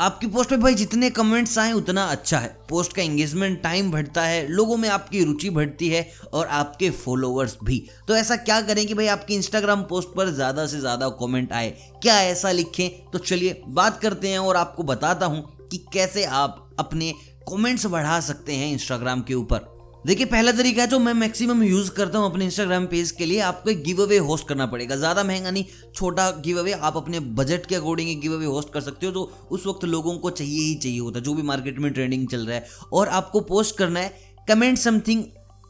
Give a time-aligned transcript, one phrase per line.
[0.00, 4.22] आपकी पोस्ट पे भाई जितने कमेंट्स आए, उतना अच्छा है। पोस्ट का एंगेजमेंट टाइम बढ़ता
[4.22, 7.78] है, लोगों में आपकी रुचि बढ़ती है और आपके फॉलोअर्स भी।
[8.08, 11.70] तो ऐसा क्या करें कि भाई आपकी इंस्टाग्राम पोस्ट पर ज़्यादा से ज़्यादा कमेंट आए?
[12.02, 13.10] क्या ऐसा लिखें?
[13.10, 17.12] तो चलिए बात करते हैं और आपको बताता हूँ कि कैसे आप अपने
[17.52, 19.68] कमेंट्स बढ़ा सकते हैं इंस्टाग्राम के ऊपर।
[20.06, 23.40] देखिए, पहला तरीका है जो मैं मैक्सिमम यूज़ करता हूँ अपने इंस्टाग्राम पेज के लिए,
[23.40, 25.64] आपको एक गिव अवे होस्ट करना पड़ेगा। ज़्यादा महँगा नहीं,
[25.94, 29.48] छोटा गिव अवे आप अपने बजट के अकॉर्डिंग गिव अवे होस्ट कर सकते हो, जो
[29.50, 32.46] उस वक्त लोगों को चाहिए ही चाहिए होता है, जो भी मार्केट में ट्रेंडिंग चल
[32.46, 34.14] रहा है। और आपको पोस्ट करना है
[34.48, 35.24] comment something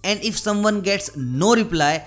[0.05, 1.99] and if someone gets no reply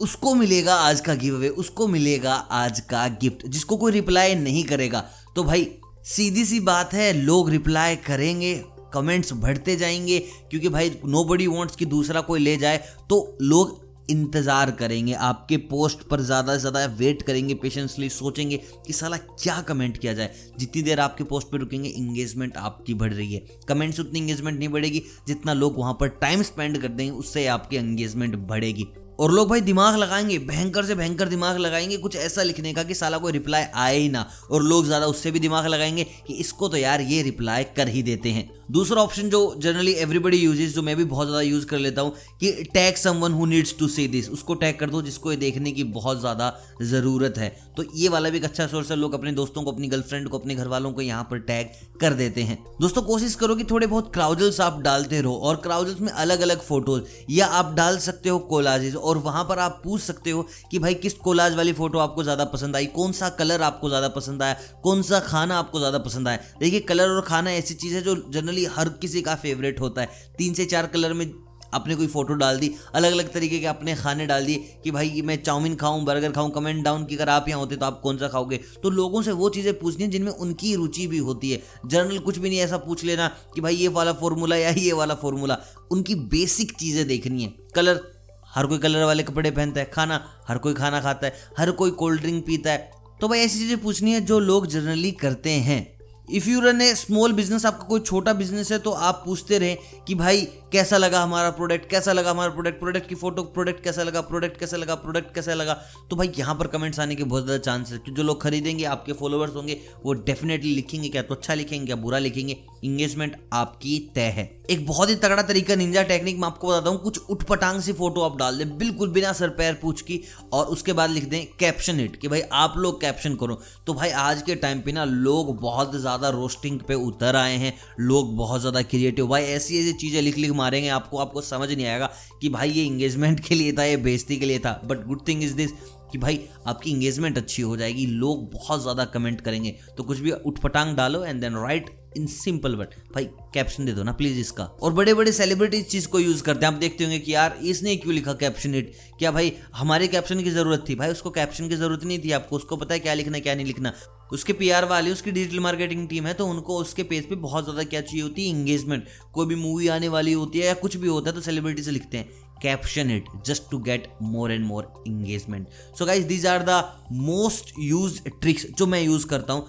[0.00, 4.64] उसको मिलेगा आज का गिव अवे उसको मिलेगा आज का गिफ्ट जिसको कोई रिप्लाई नहीं
[4.64, 5.04] करेगा
[5.36, 5.66] तो भाई,
[6.06, 8.54] सीधी सी बात है, लोग रिप्लाई करेंगे
[8.94, 10.18] कमेंट्स बढ़ते जाएँगे,
[10.50, 12.78] क्योंकि भाई नो बडी वॉन्ट्स कि दूसरा कोई ले जाए
[13.10, 18.56] तो लोग इंतज़ार करेंगे, आपके पोस्ट पर ज़्यादा से ज़्यादा वेट करेंगे पेशेंसली सोचेंगे
[18.86, 23.12] कि साला क्या कमेंट किया जाए। जितनी देर आपके पोस्ट पर रुकेंगे इंगेजमेंट आपकी बढ़
[23.12, 27.10] रही है। कमेंट्स उतनी इंगेजमेंट नहीं बढ़ेगी, जितना लोग वहाँ पर टाइम स्पेंड कर देंगे
[27.10, 28.86] उससे आपकी इंगेजमेंट बढ़ेगी।
[29.18, 32.94] और लोग भाई दिमाग लगाएँगे, भयंकर से भयंकर दिमाग लगाएँगे, कुछ ऐसा लिखने का कि
[32.94, 36.68] साला कोई रिप्लाई आए ही ना। और लोग ज़्यादा उससे भी दिमाग लगाएँगे कि इसको
[36.68, 40.82] तो यार ये रिप्लाई कर ही देते हैं। दूसरा ऑप्शन जो जनरली एवरीबडी यूजेस जो
[40.82, 44.06] मैं भी बहुत ज़्यादा यूज़ कर लेता हूँ, कि tag someone who needs to see
[44.08, 46.52] this उसको टैग कर दो जिसको ये देखने की बहुत ज़्यादा
[46.82, 49.88] ज़रूरत है। तो ये वाला भी एक अच्छा सोर्स है, लोग अपने दोस्तों को, अपनी
[49.88, 53.56] गर्लफ्रेंड को, अपने घर वालों को यहाँ पर टैग कर देते हैं। दोस्तों कोशिश करो
[53.56, 57.74] कि थोड़े बहुत क्राउजल्स आप डालते रहो और क्राउजल्स में अलग अलग फ़ोटोज़ या आप
[57.74, 61.56] डाल सकते हो कोलाजेज और वहाँ पर आप पूछ सकते हो कि भाई किस कोलाज
[61.56, 62.86] वाली फ़ोटो आपको ज़्यादा पसंद आई?
[62.88, 64.56] कौन सा कलर आपको ज़्यादा पसंद आया?
[64.84, 66.38] कौन सा खाना आपको ज़्यादा पसंद आया?
[66.60, 70.32] देखिए कलर और खाना ऐसी चीज़ है जो जनरली हर किसी का फेवरेट होता है।
[70.38, 71.30] तीन से चार कलर में
[71.74, 75.22] आपने कोई फ़ोटो डाल दी अलग अलग तरीके के अपने खाने डाल दिए कि भाई
[75.24, 78.18] मैं चाउमीन खाऊं बर्गर खाऊं कमेंट डाउन कि अगर आप यहाँ होते तो आप कौन
[78.18, 78.56] सा खाओगे?
[78.82, 82.38] तो लोगों से वो चीज़ें पूछनी है जिनमें उनकी रुचि भी होती है। जर्नल कुछ
[82.38, 85.58] भी नहीं, ऐसा पूछ लेना कि भाई ये वाला फॉर्मूला या ये वाला फॉर्मूला
[85.90, 88.00] उनकी बेसिक चीज़ें देखनी है। कलर
[88.48, 91.90] हर कोई कलर वाले कपड़े पहनता है, खाना, हर कोई खाना खाता है, हर कोई
[91.92, 92.90] कोल्ड ड्रिंक पीता है।
[93.20, 95.86] तो भाई ऐसी चीज़ें पूछनी है जो लोग जनरली करते हैं।
[96.28, 100.04] If you run a small business आपका कोई छोटा बिज़नेस है तो आप पूछते रहें
[100.06, 100.40] कि भाई,
[100.72, 104.58] कैसा लगा हमारा प्रोडक्ट कैसा लगा हमारा प्रोडक्ट प्रोडक्ट की फ़ोटो प्रोडक्ट कैसा लगा प्रोडक्ट
[104.60, 105.74] कैसा लगा प्रोडक्ट कैसा लगा।
[106.10, 109.12] तो भाई यहाँ पर कमेंट्स आने के बहुत ज़्यादा चांस है जो लोग खरीदेंगे, आपके
[109.12, 111.22] फॉलोअर्स होंगे, वो डेफिनेटली लिखेंगे क्या?
[111.22, 111.96] तो अच्छा लिखेंगे क्या?
[111.96, 112.58] बुरा लिखेंगे?
[112.84, 116.98] इंगेजमेंट आपकी तय है। एक बहुत ही तगड़ा तरीका निंजा टेक्निक मैं आपको बताता हूँ।
[117.00, 120.20] कुछ उठपटांग सी फ़ोटो आप डाल दें, बिल्कुल बिना सर पैर पूछ की,
[120.52, 124.10] और उसके बाद लिख दें कैप्शन इट कि भाई आप लोग कैप्शन करो। तो भाई
[124.10, 128.60] आज के टाइम पे ना लोग बहुत ज़्यादा रोस्टिंग पे उतर आए हैं। लोग बहुत
[128.60, 132.48] ज़्यादा क्रिएटिव भाई, ऐसी ऐसी चीज़ें लिख लिख मारेंगे, आपको आपको समझ नहीं आएगा कि
[132.48, 135.54] भाई ये इंगेजमेंट के लिए था, ये बेजती के लिए था। But good thing is
[135.54, 135.70] this
[136.12, 140.30] कि भाई आपकी इंगेजमेंट अच्छी हो जाएगी, लोग बहुत ज़्यादा कमेंट करेंगे। तो कुछ भी
[140.32, 142.88] उठपटांग डालो and then write in simple word.
[143.14, 143.24] भाई
[143.54, 146.72] कैप्शन दे दो ना प्लीज़ इसका। और बड़े बड़े सेलिब्रिटी चीज़ को यूज़ करते हैं।
[146.72, 150.50] आप देखते होंगे कि यार, इसने क्यों लिखा कैप्शन इट क्या भाई, हमारे कैप्शन की
[150.50, 150.94] ज़रूरत थी?
[150.94, 153.66] भाई, उसको कैप्शन की ज़रूरत नहीं थी आपको। उसको पता है क्या लिखना, क्या नहीं
[153.66, 153.92] लिखना।
[154.32, 157.82] उसके पीआर वाले, उसकी डिजिटल मार्केटिंग टीम है तो उनको उसके पेज पे बहुत ज़्यादा
[157.84, 158.48] क्या चाहिए होती है?
[158.50, 161.82] इंगेजमेंट कोई भी मूवी आने वाली होती है या कुछ भी होता है तो सेलिब्रिटी
[161.82, 165.66] से लिखते हैं caption it just to get more and more engagement
[165.98, 166.82] so guys these are the
[167.12, 169.68] most use tricks जो मैं यूज़ करता हूँ।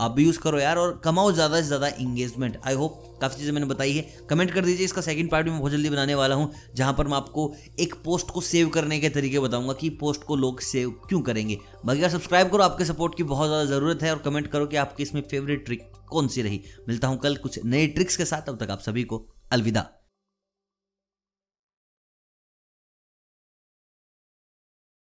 [0.00, 3.52] आप भी यूज़ करो यार और कमाओ ज़्यादा से ज़्यादा इंगेजमेंट आई होप काफ़ी चीज़ें
[3.52, 4.02] मैंने बताई है.
[4.30, 7.06] कमेंट कर दीजिए, इसका सेकंड पार्ट भी मैं बहुत जल्दी बनाने वाला हूँ, जहाँ पर
[7.06, 10.90] मैं आपको एक पोस्ट को सेव करने के तरीके बताऊँगा कि पोस्ट को लोग सेव
[11.08, 11.58] क्यों करेंगे.
[11.86, 14.76] बाकी यार सब्सक्राइब करो, आपके सपोर्ट की बहुत ज़्यादा ज़रूरत है और कमेंट करो कि
[14.78, 16.62] आपकी इसमें फेवरेट ट्रिक कौन सी रही.
[16.88, 18.48] मिलता हूँ कल कुछ नए ट्रिक्स के साथ.
[18.48, 19.88] अब तक आप सभी को अलविदा.